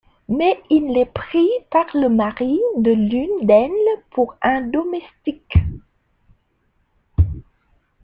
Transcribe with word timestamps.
Mais 0.27 0.59
il 0.71 0.97
est 0.97 1.05
pris 1.05 1.47
par 1.69 1.85
le 1.93 2.09
mari 2.09 2.59
de 2.75 2.89
l'une 2.91 3.45
d'elles 3.45 4.03
pour 4.09 4.35
un 4.41 4.61
domestique. 4.61 5.53